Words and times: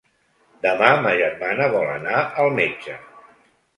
Demà 0.61 0.87
ma 1.03 1.11
germana 1.21 1.67
vol 1.75 1.93
anar 1.99 2.25
al 2.45 2.51
metge. 2.59 2.97